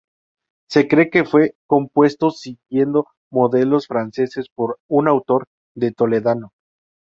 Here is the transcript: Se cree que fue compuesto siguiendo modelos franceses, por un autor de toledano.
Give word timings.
Se 0.67 0.87
cree 0.87 1.11
que 1.11 1.25
fue 1.25 1.53
compuesto 1.67 2.31
siguiendo 2.31 3.05
modelos 3.31 3.85
franceses, 3.85 4.47
por 4.49 4.79
un 4.87 5.07
autor 5.07 5.45
de 5.75 5.91
toledano. 5.91 6.49